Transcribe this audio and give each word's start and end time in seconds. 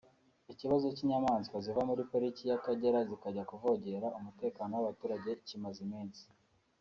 Ikibazo 0.53 0.85
cy’ 0.95 1.03
imyamaswa 1.03 1.55
ziva 1.63 1.81
muri 1.89 2.01
pariki 2.11 2.43
y’Akagera 2.49 2.99
zikajya 3.09 3.47
kuvogera 3.49 4.07
umutekano 4.17 4.71
w’abaturage 4.75 5.29
kimaze 5.47 5.81
iminsi 5.87 6.23